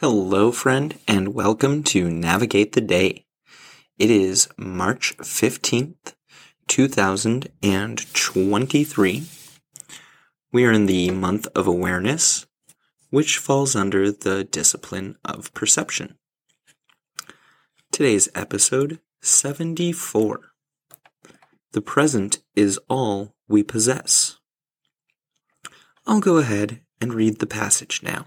Hello, 0.00 0.52
friend, 0.52 0.96
and 1.08 1.34
welcome 1.34 1.82
to 1.82 2.08
Navigate 2.08 2.70
the 2.70 2.80
Day. 2.80 3.26
It 3.98 4.12
is 4.12 4.48
March 4.56 5.16
15th, 5.16 6.14
2023. 6.68 9.24
We 10.52 10.64
are 10.64 10.70
in 10.70 10.86
the 10.86 11.10
month 11.10 11.48
of 11.52 11.66
awareness, 11.66 12.46
which 13.10 13.38
falls 13.38 13.74
under 13.74 14.12
the 14.12 14.44
discipline 14.44 15.16
of 15.24 15.52
perception. 15.52 16.16
Today's 17.90 18.28
episode 18.36 19.00
74. 19.20 20.52
The 21.72 21.82
present 21.82 22.38
is 22.54 22.78
all 22.88 23.34
we 23.48 23.64
possess. 23.64 24.38
I'll 26.06 26.20
go 26.20 26.36
ahead 26.36 26.82
and 27.00 27.12
read 27.12 27.40
the 27.40 27.48
passage 27.48 28.00
now. 28.04 28.26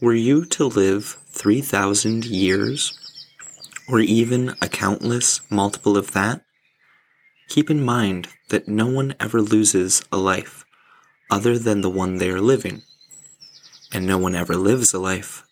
Were 0.00 0.14
you 0.14 0.46
to 0.46 0.64
live 0.64 1.18
3,000 1.26 2.24
years, 2.24 2.98
or 3.86 4.00
even 4.00 4.54
a 4.62 4.66
countless 4.66 5.42
multiple 5.50 5.98
of 5.98 6.12
that, 6.12 6.40
keep 7.50 7.68
in 7.68 7.84
mind 7.84 8.28
that 8.48 8.66
no 8.66 8.86
one 8.86 9.14
ever 9.20 9.42
loses 9.42 10.02
a 10.10 10.16
life 10.16 10.64
other 11.30 11.58
than 11.58 11.82
the 11.82 11.90
one 11.90 12.16
they 12.16 12.30
are 12.30 12.40
living, 12.40 12.80
and 13.92 14.06
no 14.06 14.16
one 14.16 14.34
ever 14.34 14.56
lives 14.56 14.94
a 14.94 14.98
life 14.98 15.44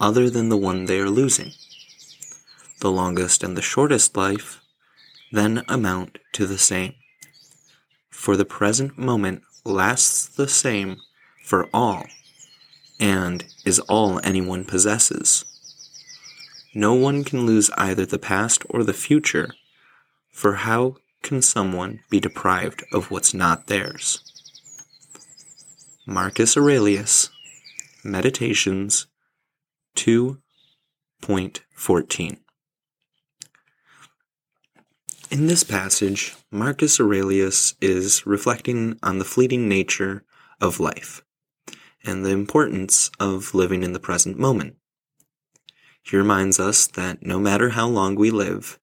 other 0.00 0.30
than 0.30 0.48
the 0.48 0.56
one 0.56 0.86
they 0.86 0.98
are 0.98 1.10
losing. 1.10 1.52
The 2.80 2.90
longest 2.90 3.42
and 3.44 3.54
the 3.54 3.60
shortest 3.60 4.16
life 4.16 4.62
then 5.30 5.62
amount 5.68 6.16
to 6.32 6.46
the 6.46 6.56
same. 6.56 6.94
For 8.08 8.34
the 8.34 8.46
present 8.46 8.96
moment 8.96 9.42
lasts 9.62 10.26
the 10.26 10.48
same 10.48 10.96
for 11.44 11.68
all 11.74 12.06
and 13.00 13.44
is 13.64 13.80
all 13.80 14.20
anyone 14.22 14.64
possesses. 14.64 15.44
No 16.74 16.94
one 16.94 17.24
can 17.24 17.46
lose 17.46 17.70
either 17.76 18.06
the 18.06 18.18
past 18.18 18.62
or 18.68 18.84
the 18.84 18.92
future, 18.92 19.48
for 20.30 20.54
how 20.56 20.96
can 21.22 21.40
someone 21.42 22.00
be 22.10 22.20
deprived 22.20 22.84
of 22.92 23.10
what's 23.10 23.34
not 23.34 23.66
theirs? 23.66 24.22
Marcus 26.06 26.56
Aurelius, 26.56 27.30
Meditations 28.04 29.08
2.14. 29.96 32.38
In 35.30 35.46
this 35.46 35.62
passage, 35.62 36.34
Marcus 36.50 36.98
Aurelius 37.00 37.74
is 37.80 38.26
reflecting 38.26 38.98
on 39.02 39.18
the 39.18 39.24
fleeting 39.24 39.66
nature 39.68 40.24
of 40.60 40.80
life 40.80 41.22
and 42.04 42.24
the 42.24 42.30
importance 42.30 43.10
of 43.20 43.54
living 43.54 43.82
in 43.82 43.92
the 43.92 44.00
present 44.00 44.38
moment. 44.38 44.76
He 46.02 46.16
reminds 46.16 46.58
us 46.58 46.86
that 46.88 47.22
no 47.22 47.38
matter 47.38 47.70
how 47.70 47.86
long 47.86 48.14
we 48.14 48.30
live, 48.30 48.78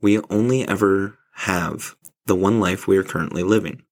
we 0.00 0.20
only 0.30 0.66
ever 0.66 1.18
have 1.34 1.96
the 2.26 2.34
one 2.34 2.60
life 2.60 2.86
we 2.86 2.96
are 2.96 3.04
currently 3.04 3.42
living, 3.42 3.82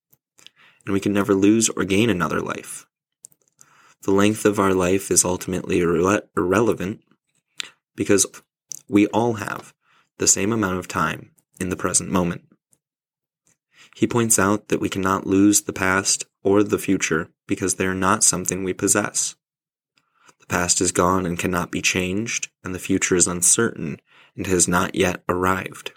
and 0.84 0.93
we 0.93 1.00
can 1.00 1.12
never 1.12 1.34
lose 1.34 1.69
or 1.71 1.84
gain 1.84 2.10
another 2.10 2.41
life. 2.41 2.87
The 4.03 4.12
length 4.12 4.44
of 4.44 4.60
our 4.60 4.75
life 4.75 5.10
is 5.10 5.25
ultimately 5.25 5.81
irre- 5.81 6.22
irrelevant 6.37 7.00
because 7.94 8.27
we 8.88 9.06
all 9.09 9.34
have 9.34 9.75
the 10.19 10.28
same 10.28 10.53
amount 10.53 10.78
of 10.78 10.87
time 10.87 11.31
in 11.59 11.71
the 11.71 11.77
present 11.77 12.10
moment. 12.10 12.43
He 13.97 14.06
points 14.06 14.38
out 14.38 14.69
that 14.69 14.81
we 14.81 14.88
cannot 14.88 15.27
lose 15.27 15.62
the 15.62 15.72
past 15.72 16.25
or 16.47 16.62
the 16.62 16.79
future 16.79 17.29
because 17.49 17.75
they 17.75 17.87
are 17.87 17.95
not 17.95 18.23
something 18.23 18.62
we 18.62 18.73
possess. 18.73 19.34
The 20.39 20.47
past 20.47 20.81
is 20.81 20.93
gone 20.93 21.27
and 21.27 21.37
cannot 21.37 21.73
be 21.73 21.83
changed, 21.83 22.49
and 22.62 22.73
the 22.73 22.79
future 22.79 23.17
is 23.17 23.27
uncertain 23.27 24.01
and 24.37 24.47
has 24.47 24.69
not 24.69 24.95
yet 24.95 25.25
arrived. 25.29 25.91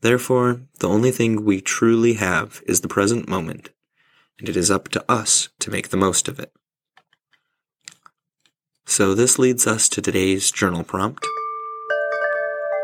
Therefore, 0.00 0.62
the 0.80 0.88
only 0.88 1.12
thing 1.12 1.44
we 1.44 1.60
truly 1.60 2.14
have 2.14 2.60
is 2.66 2.80
the 2.80 2.88
present 2.88 3.28
moment, 3.28 3.70
and 4.38 4.48
it 4.48 4.56
is 4.56 4.70
up 4.70 4.88
to 4.88 5.04
us 5.08 5.50
to 5.60 5.70
make 5.70 5.90
the 5.90 5.96
most 5.96 6.26
of 6.26 6.40
it. 6.40 6.52
So 8.84 9.14
this 9.14 9.38
leads 9.38 9.64
us 9.64 9.88
to 9.90 10.02
today's 10.02 10.50
journal 10.50 10.82
prompt. 10.82 11.24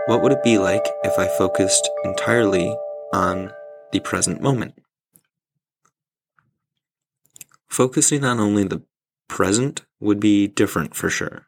What 0.06 0.22
would 0.22 0.30
it 0.30 0.44
be 0.44 0.58
like 0.58 0.86
if 1.02 1.18
I 1.18 1.26
focused 1.26 1.90
entirely 2.04 2.76
on 3.12 3.52
the 3.92 4.00
present 4.00 4.40
moment. 4.40 4.74
Focusing 7.68 8.24
on 8.24 8.40
only 8.40 8.64
the 8.64 8.82
present 9.28 9.84
would 10.00 10.20
be 10.20 10.46
different 10.46 10.94
for 10.94 11.10
sure. 11.10 11.46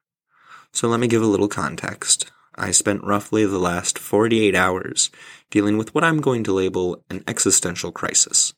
So 0.73 0.89
let 0.89 1.01
me 1.01 1.09
give 1.09 1.23
a 1.23 1.27
little 1.27 1.49
context. 1.49 2.31
I 2.55 2.73
spent 2.73 3.05
roughly 3.05 3.47
the 3.47 3.59
last 3.59 3.99
48 3.99 4.55
hours 4.55 5.11
dealing 5.51 5.79
with 5.79 5.95
what 5.95 6.05
I'm 6.05 6.21
going 6.21 6.45
to 6.45 6.53
label 6.53 7.05
an 7.09 7.23
existential 7.27 7.93
crisis. 7.93 8.53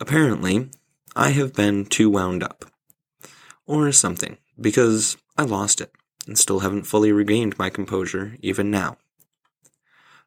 Apparently, 0.00 0.70
I 1.14 1.30
have 1.30 1.54
been 1.54 1.84
too 1.84 2.10
wound 2.10 2.42
up. 2.42 2.64
Or 3.66 3.92
something, 3.92 4.38
because 4.60 5.16
I 5.38 5.44
lost 5.44 5.80
it 5.80 5.92
and 6.26 6.38
still 6.38 6.60
haven't 6.60 6.84
fully 6.84 7.12
regained 7.12 7.58
my 7.58 7.70
composure 7.70 8.36
even 8.40 8.70
now. 8.70 8.98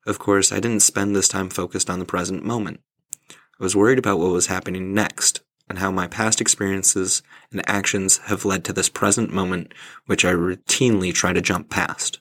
Of 0.05 0.19
course, 0.19 0.51
I 0.51 0.59
didn't 0.59 0.81
spend 0.81 1.15
this 1.15 1.27
time 1.27 1.49
focused 1.49 1.89
on 1.89 1.99
the 1.99 2.05
present 2.05 2.43
moment. 2.43 2.81
I 3.29 3.63
was 3.63 3.75
worried 3.75 3.99
about 3.99 4.19
what 4.19 4.31
was 4.31 4.47
happening 4.47 4.93
next 4.93 5.41
and 5.69 5.79
how 5.79 5.91
my 5.91 6.07
past 6.07 6.41
experiences 6.41 7.23
and 7.51 7.67
actions 7.69 8.17
have 8.25 8.45
led 8.45 8.63
to 8.65 8.73
this 8.73 8.89
present 8.89 9.31
moment, 9.31 9.73
which 10.05 10.25
I 10.25 10.33
routinely 10.33 11.13
try 11.13 11.33
to 11.33 11.41
jump 11.41 11.69
past. 11.69 12.19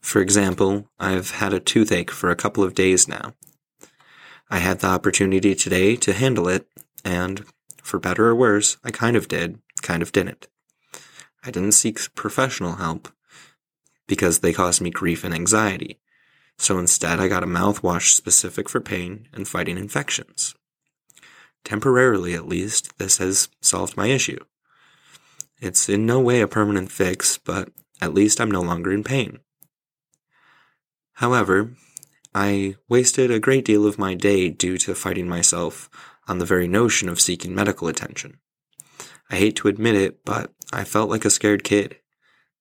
For 0.00 0.20
example, 0.20 0.88
I've 0.98 1.32
had 1.32 1.52
a 1.52 1.60
toothache 1.60 2.10
for 2.10 2.30
a 2.30 2.36
couple 2.36 2.64
of 2.64 2.74
days 2.74 3.08
now. 3.08 3.34
I 4.50 4.58
had 4.58 4.80
the 4.80 4.88
opportunity 4.88 5.54
today 5.54 5.96
to 5.96 6.12
handle 6.12 6.48
it, 6.48 6.66
and 7.04 7.44
for 7.82 7.98
better 7.98 8.26
or 8.26 8.34
worse, 8.34 8.78
I 8.82 8.90
kind 8.90 9.16
of 9.16 9.28
did, 9.28 9.58
kind 9.82 10.02
of 10.02 10.12
didn't. 10.12 10.48
I 11.44 11.50
didn't 11.50 11.72
seek 11.72 12.14
professional 12.14 12.76
help 12.76 13.08
because 14.06 14.40
they 14.40 14.52
caused 14.52 14.80
me 14.80 14.90
grief 14.90 15.24
and 15.24 15.32
anxiety. 15.32 16.00
So 16.58 16.78
instead, 16.78 17.20
I 17.20 17.28
got 17.28 17.42
a 17.42 17.46
mouthwash 17.46 18.12
specific 18.12 18.68
for 18.68 18.80
pain 18.80 19.28
and 19.32 19.48
fighting 19.48 19.78
infections. 19.78 20.54
Temporarily, 21.64 22.34
at 22.34 22.48
least, 22.48 22.98
this 22.98 23.18
has 23.18 23.48
solved 23.60 23.96
my 23.96 24.06
issue. 24.06 24.38
It's 25.60 25.88
in 25.88 26.06
no 26.06 26.20
way 26.20 26.40
a 26.40 26.48
permanent 26.48 26.90
fix, 26.90 27.38
but 27.38 27.68
at 28.00 28.14
least 28.14 28.40
I'm 28.40 28.50
no 28.50 28.62
longer 28.62 28.92
in 28.92 29.04
pain. 29.04 29.40
However, 31.14 31.74
I 32.34 32.76
wasted 32.88 33.30
a 33.30 33.40
great 33.40 33.64
deal 33.64 33.86
of 33.86 33.98
my 33.98 34.14
day 34.14 34.48
due 34.48 34.78
to 34.78 34.94
fighting 34.94 35.28
myself 35.28 35.90
on 36.26 36.38
the 36.38 36.46
very 36.46 36.66
notion 36.66 37.08
of 37.08 37.20
seeking 37.20 37.54
medical 37.54 37.88
attention. 37.88 38.38
I 39.28 39.36
hate 39.36 39.56
to 39.56 39.68
admit 39.68 39.96
it, 39.96 40.24
but 40.24 40.52
I 40.72 40.84
felt 40.84 41.10
like 41.10 41.24
a 41.24 41.30
scared 41.30 41.64
kid. 41.64 41.96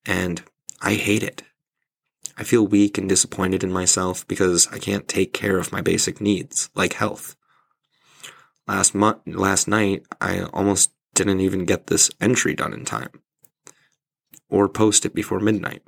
And 0.05 0.43
I 0.81 0.95
hate 0.95 1.23
it. 1.23 1.43
I 2.37 2.43
feel 2.43 2.65
weak 2.65 2.97
and 2.97 3.07
disappointed 3.07 3.63
in 3.63 3.71
myself 3.71 4.27
because 4.27 4.67
I 4.67 4.79
can't 4.79 5.07
take 5.07 5.33
care 5.33 5.57
of 5.57 5.71
my 5.71 5.81
basic 5.81 6.19
needs, 6.19 6.69
like 6.73 6.93
health. 6.93 7.35
Last 8.69 8.93
month, 8.93 9.25
last 9.25 9.67
night, 9.67 10.05
I 10.21 10.41
almost 10.41 10.91
didn't 11.15 11.39
even 11.39 11.65
get 11.65 11.87
this 11.87 12.11
entry 12.21 12.53
done 12.53 12.71
in 12.71 12.85
time. 12.85 13.09
Or 14.47 14.69
post 14.69 15.07
it 15.07 15.15
before 15.15 15.39
midnight. 15.39 15.81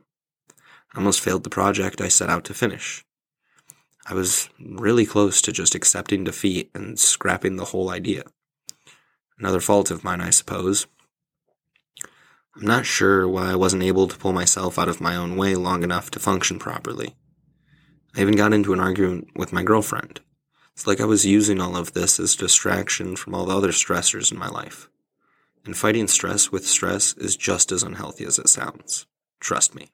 I 0.92 0.98
almost 0.98 1.22
failed 1.22 1.44
the 1.44 1.51
project 1.51 2.01
I 2.01 2.07
set 2.07 2.28
out 2.28 2.44
to 2.45 2.56
finish. 2.56 3.06
I 4.07 4.16
was 4.16 4.50
really 4.60 5.06
close 5.06 5.44
to 5.44 5.51
just 5.51 5.75
accepting 5.75 6.24
defeat 6.24 6.72
and 6.74 6.98
scrapping 6.98 7.57
the 7.57 7.66
whole 7.66 7.92
idea. 7.92 8.24
Another 9.38 9.60
fault 9.60 9.92
of 9.92 10.04
mine, 10.04 10.19
I 10.19 10.31
suppose, 10.31 10.88
I'm 12.56 12.66
not 12.66 12.88
sure 12.88 13.28
why 13.28 13.51
I 13.51 13.56
wasn't 13.56 13.83
able 13.83 14.07
to 14.07 14.18
pull 14.18 14.33
myself 14.33 14.80
out 14.80 14.89
of 14.89 15.00
my 15.00 15.16
own 15.16 15.36
way 15.36 15.54
long 15.54 15.83
enough 15.83 16.10
to 16.12 16.19
function 16.19 16.57
properly. 16.57 17.16
I 18.18 18.22
even 18.22 18.36
got 18.36 18.54
into 18.54 18.74
an 18.74 18.80
argument 18.80 19.28
with 19.36 19.54
my 19.54 19.62
girlfriend. 19.62 20.22
It's 20.73 20.88
like 20.88 21.01
I 21.01 21.06
was 21.06 21.25
using 21.25 21.59
all 21.59 21.75
of 21.75 21.94
this 21.94 22.19
as 22.19 22.35
distraction 22.35 23.15
from 23.15 23.35
all 23.35 23.45
the 23.45 23.56
other 23.56 23.71
stressors 23.71 24.31
in 24.31 24.38
my 24.38 24.47
life. 24.47 24.89
And 25.65 25.77
fighting 25.77 26.07
stress 26.07 26.51
with 26.51 26.65
stress 26.65 27.13
is 27.13 27.35
just 27.35 27.71
as 27.71 27.83
unhealthy 27.83 28.25
as 28.25 28.39
it 28.39 28.50
sounds. 28.50 29.06
Trust 29.39 29.75
me. 29.75 29.89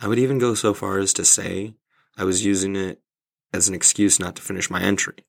I 0.00 0.08
would 0.08 0.18
even 0.18 0.38
go 0.38 0.54
so 0.54 0.74
far 0.74 0.98
as 0.98 1.12
to 1.14 1.24
say 1.24 1.74
I 2.16 2.24
was 2.24 2.44
using 2.44 2.74
it 2.74 3.00
as 3.52 3.68
an 3.68 3.74
excuse 3.74 4.18
not 4.18 4.36
to 4.36 4.42
finish 4.42 4.70
my 4.70 4.82
entry. 4.82 5.24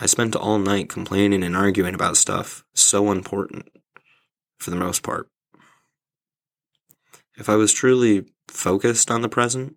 I 0.00 0.06
spent 0.06 0.36
all 0.36 0.58
night 0.58 0.88
complaining 0.88 1.42
and 1.42 1.56
arguing 1.56 1.94
about 1.94 2.16
stuff 2.16 2.64
so 2.74 3.10
important, 3.10 3.68
for 4.58 4.70
the 4.70 4.76
most 4.76 5.02
part. 5.02 5.28
If 7.36 7.48
I 7.48 7.56
was 7.56 7.72
truly 7.72 8.26
focused 8.48 9.10
on 9.10 9.22
the 9.22 9.28
present, 9.28 9.76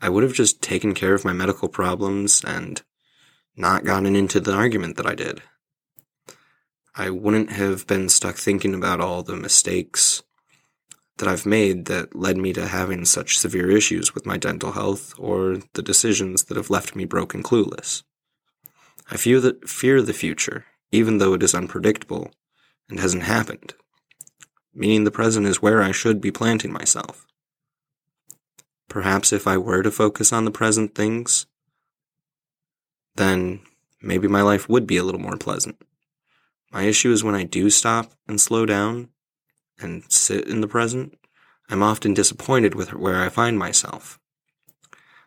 I 0.00 0.08
would 0.08 0.22
have 0.22 0.34
just 0.34 0.62
taken 0.62 0.94
care 0.94 1.14
of 1.14 1.24
my 1.24 1.32
medical 1.32 1.68
problems 1.68 2.42
and 2.44 2.82
not 3.56 3.84
gotten 3.84 4.14
into 4.14 4.40
the 4.40 4.52
argument 4.52 4.96
that 4.96 5.06
I 5.06 5.14
did. 5.14 5.42
I 6.94 7.10
wouldn't 7.10 7.50
have 7.52 7.86
been 7.86 8.08
stuck 8.08 8.36
thinking 8.36 8.74
about 8.74 9.00
all 9.00 9.22
the 9.22 9.36
mistakes 9.36 10.22
that 11.18 11.28
I've 11.28 11.46
made 11.46 11.86
that 11.86 12.14
led 12.14 12.36
me 12.36 12.52
to 12.52 12.66
having 12.66 13.04
such 13.04 13.38
severe 13.38 13.70
issues 13.70 14.14
with 14.14 14.26
my 14.26 14.36
dental 14.36 14.72
health 14.72 15.14
or 15.18 15.58
the 15.72 15.82
decisions 15.82 16.44
that 16.44 16.56
have 16.56 16.70
left 16.70 16.94
me 16.94 17.04
broke 17.04 17.34
and 17.34 17.42
clueless. 17.42 18.02
I 19.10 19.16
fear 19.16 19.40
the, 19.40 19.58
fear 19.66 20.02
the 20.02 20.12
future, 20.12 20.66
even 20.90 21.18
though 21.18 21.32
it 21.32 21.42
is 21.42 21.54
unpredictable 21.54 22.30
and 22.88 23.00
hasn't 23.00 23.22
happened, 23.22 23.74
meaning 24.74 25.04
the 25.04 25.10
present 25.10 25.46
is 25.46 25.62
where 25.62 25.82
I 25.82 25.92
should 25.92 26.20
be 26.20 26.30
planting 26.30 26.72
myself. 26.72 27.26
Perhaps 28.88 29.32
if 29.32 29.46
I 29.46 29.56
were 29.56 29.82
to 29.82 29.90
focus 29.90 30.32
on 30.32 30.44
the 30.44 30.50
present 30.50 30.94
things, 30.94 31.46
then 33.16 33.60
maybe 34.00 34.28
my 34.28 34.42
life 34.42 34.68
would 34.68 34.86
be 34.86 34.96
a 34.96 35.02
little 35.02 35.20
more 35.20 35.36
pleasant. 35.36 35.76
My 36.72 36.82
issue 36.82 37.12
is 37.12 37.24
when 37.24 37.34
I 37.34 37.44
do 37.44 37.70
stop 37.70 38.12
and 38.28 38.40
slow 38.40 38.66
down 38.66 39.08
and 39.78 40.04
sit 40.10 40.48
in 40.48 40.60
the 40.60 40.68
present, 40.68 41.18
I'm 41.68 41.82
often 41.82 42.14
disappointed 42.14 42.74
with 42.74 42.92
where 42.94 43.22
I 43.22 43.28
find 43.28 43.58
myself. 43.58 44.18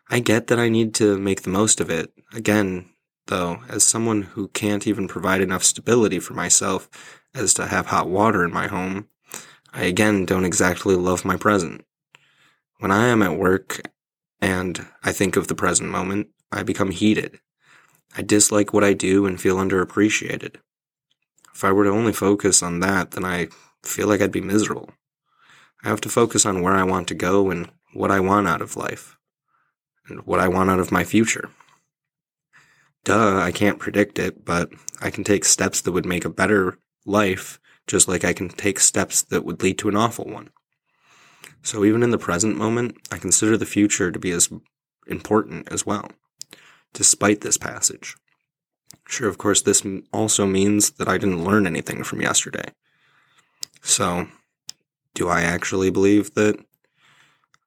I 0.08 0.20
get 0.20 0.48
that 0.48 0.58
I 0.58 0.68
need 0.68 0.94
to 0.94 1.18
make 1.18 1.42
the 1.42 1.50
most 1.50 1.80
of 1.80 1.90
it. 1.90 2.12
Again, 2.34 2.88
though, 3.26 3.62
as 3.68 3.84
someone 3.84 4.22
who 4.22 4.48
can't 4.48 4.86
even 4.86 5.06
provide 5.06 5.40
enough 5.40 5.62
stability 5.62 6.18
for 6.18 6.34
myself 6.34 6.88
as 7.34 7.54
to 7.54 7.66
have 7.66 7.86
hot 7.86 8.08
water 8.08 8.44
in 8.44 8.52
my 8.52 8.66
home, 8.66 9.08
I 9.72 9.84
again 9.84 10.24
don't 10.24 10.44
exactly 10.44 10.96
love 10.96 11.24
my 11.24 11.36
present. 11.36 11.84
When 12.80 12.90
I 12.90 13.08
am 13.08 13.20
at 13.22 13.38
work 13.38 13.82
and 14.40 14.86
I 15.02 15.12
think 15.12 15.36
of 15.36 15.48
the 15.48 15.54
present 15.54 15.90
moment, 15.90 16.28
I 16.50 16.62
become 16.62 16.90
heated. 16.90 17.38
I 18.16 18.22
dislike 18.22 18.72
what 18.72 18.82
I 18.82 18.94
do 18.94 19.26
and 19.26 19.38
feel 19.38 19.58
underappreciated. 19.58 20.56
If 21.54 21.62
I 21.62 21.72
were 21.72 21.84
to 21.84 21.90
only 21.90 22.14
focus 22.14 22.62
on 22.62 22.80
that, 22.80 23.10
then 23.10 23.22
I 23.22 23.48
feel 23.82 24.08
like 24.08 24.22
I'd 24.22 24.32
be 24.32 24.40
miserable. 24.40 24.88
I 25.84 25.90
have 25.90 26.00
to 26.00 26.08
focus 26.08 26.46
on 26.46 26.62
where 26.62 26.72
I 26.72 26.84
want 26.84 27.06
to 27.08 27.14
go 27.14 27.50
and 27.50 27.70
what 27.92 28.10
I 28.10 28.18
want 28.18 28.48
out 28.48 28.62
of 28.62 28.76
life 28.76 29.18
and 30.08 30.24
what 30.26 30.40
I 30.40 30.48
want 30.48 30.70
out 30.70 30.80
of 30.80 30.90
my 30.90 31.04
future. 31.04 31.50
Duh, 33.04 33.38
I 33.38 33.52
can't 33.52 33.78
predict 33.78 34.18
it, 34.18 34.42
but 34.42 34.70
I 35.02 35.10
can 35.10 35.22
take 35.22 35.44
steps 35.44 35.82
that 35.82 35.92
would 35.92 36.06
make 36.06 36.24
a 36.24 36.30
better 36.30 36.78
life 37.04 37.60
just 37.86 38.08
like 38.08 38.24
I 38.24 38.32
can 38.32 38.48
take 38.48 38.80
steps 38.80 39.20
that 39.24 39.44
would 39.44 39.62
lead 39.62 39.76
to 39.80 39.90
an 39.90 39.96
awful 39.96 40.24
one. 40.24 40.48
So 41.62 41.84
even 41.84 42.02
in 42.02 42.10
the 42.10 42.18
present 42.18 42.56
moment, 42.56 42.96
I 43.10 43.18
consider 43.18 43.56
the 43.56 43.66
future 43.66 44.10
to 44.10 44.18
be 44.18 44.30
as 44.30 44.48
important 45.06 45.70
as 45.70 45.84
well, 45.84 46.10
despite 46.92 47.42
this 47.42 47.58
passage. 47.58 48.16
Sure, 49.06 49.28
of 49.28 49.38
course, 49.38 49.62
this 49.62 49.84
also 50.12 50.46
means 50.46 50.92
that 50.92 51.08
I 51.08 51.18
didn't 51.18 51.44
learn 51.44 51.66
anything 51.66 52.02
from 52.02 52.20
yesterday. 52.20 52.72
So, 53.82 54.28
do 55.14 55.28
I 55.28 55.42
actually 55.42 55.90
believe 55.90 56.34
that 56.34 56.58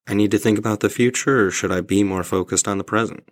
I 0.07 0.13
need 0.13 0.31
to 0.31 0.39
think 0.39 0.57
about 0.57 0.79
the 0.79 0.89
future, 0.89 1.47
or 1.47 1.51
should 1.51 1.71
I 1.71 1.81
be 1.81 2.03
more 2.03 2.23
focused 2.23 2.67
on 2.67 2.77
the 2.77 2.83
present? 2.83 3.29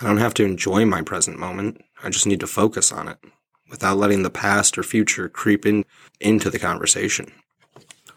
I 0.00 0.06
don't 0.06 0.18
have 0.18 0.34
to 0.34 0.44
enjoy 0.44 0.84
my 0.84 1.02
present 1.02 1.38
moment. 1.38 1.80
I 2.02 2.10
just 2.10 2.26
need 2.26 2.40
to 2.40 2.46
focus 2.46 2.92
on 2.92 3.08
it 3.08 3.18
without 3.70 3.96
letting 3.96 4.22
the 4.22 4.30
past 4.30 4.76
or 4.76 4.82
future 4.82 5.28
creep 5.28 5.64
in 5.64 5.84
into 6.20 6.50
the 6.50 6.58
conversation. 6.58 7.32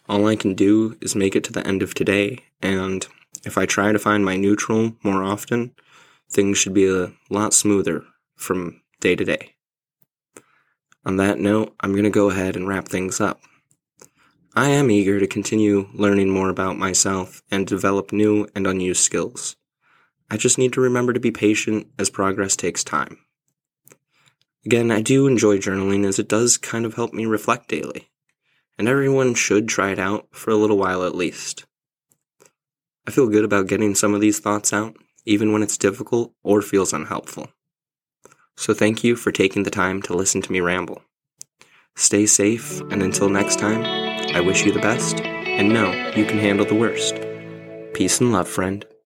All 0.10 0.26
I 0.28 0.36
can 0.36 0.54
do 0.54 0.98
is 1.02 1.16
make 1.16 1.36
it 1.36 1.44
to 1.46 1.54
the 1.54 1.66
end 1.68 1.84
of 1.84 1.94
today, 1.94 2.40
and 2.62 3.06
if 3.46 3.58
I 3.58 3.66
try 3.66 3.92
to 3.92 4.00
find 4.00 4.24
my 4.24 4.38
neutral 4.38 4.94
more 5.04 5.24
often, 5.24 5.74
things 6.30 6.58
should 6.58 6.74
be 6.74 6.88
a 6.88 7.12
lot 7.30 7.54
smoother 7.54 8.04
from 8.36 8.82
day 9.02 9.16
to 9.16 9.26
day. 9.26 9.56
On 11.06 11.18
that 11.18 11.40
note, 11.40 11.76
I'm 11.80 11.92
going 11.92 12.04
to 12.04 12.10
go 12.10 12.30
ahead 12.30 12.56
and 12.56 12.68
wrap 12.68 12.88
things 12.88 13.22
up. 13.22 13.42
I 14.56 14.70
am 14.70 14.90
eager 14.90 15.20
to 15.20 15.28
continue 15.28 15.88
learning 15.94 16.30
more 16.30 16.50
about 16.50 16.78
myself 16.78 17.42
and 17.52 17.68
develop 17.68 18.12
new 18.12 18.48
and 18.56 18.66
unused 18.66 19.02
skills. 19.02 19.56
I 20.30 20.38
just 20.38 20.58
need 20.58 20.74
to 20.74 20.82
remember 20.82 21.14
to 21.14 21.20
be 21.20 21.32
patient 21.32 21.88
as 21.98 22.10
progress 22.10 22.56
takes 22.56 22.84
time. 22.84 23.20
Again, 24.66 24.92
I 24.92 25.02
do 25.02 25.28
enjoy 25.28 25.60
journaling 25.60 26.06
as 26.06 26.20
it 26.20 26.28
does 26.28 26.58
kind 26.58 26.86
of 26.86 26.96
help 26.96 27.14
me 27.14 27.26
reflect 27.26 27.70
daily, 27.70 28.10
and 28.78 28.88
everyone 28.88 29.34
should 29.34 29.68
try 29.68 29.92
it 29.92 30.00
out 30.00 30.28
for 30.32 30.52
a 30.52 30.56
little 30.56 30.78
while 30.78 31.04
at 31.04 31.16
least. 31.16 31.66
I 33.08 33.12
feel 33.12 33.28
good 33.30 33.46
about 33.46 33.68
getting 33.68 33.96
some 33.96 34.14
of 34.14 34.22
these 34.22 34.40
thoughts 34.40 34.74
out, 34.74 34.96
even 35.26 35.52
when 35.52 35.64
it's 35.64 35.78
difficult 35.78 36.34
or 36.44 36.62
feels 36.62 36.94
unhelpful. 36.94 37.48
So 38.58 38.74
thank 38.74 39.04
you 39.04 39.16
for 39.16 39.32
taking 39.32 39.64
the 39.64 39.70
time 39.70 40.02
to 40.04 40.16
listen 40.16 40.42
to 40.42 40.52
me 40.52 40.60
ramble. 40.60 41.02
Stay 41.96 42.26
safe, 42.26 42.82
and 42.92 43.02
until 43.02 43.30
next 43.30 43.60
time, 43.60 43.84
I 44.36 44.40
wish 44.40 44.66
you 44.66 44.72
the 44.72 44.80
best, 44.80 45.20
and 45.22 45.70
know 45.70 45.92
you 46.16 46.26
can 46.26 46.38
handle 46.38 46.66
the 46.66 46.76
worst. 46.76 47.16
Peace 47.94 48.20
and 48.20 48.32
love, 48.32 48.48
friend. 48.48 48.86